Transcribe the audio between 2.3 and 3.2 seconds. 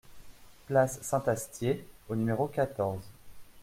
quatorze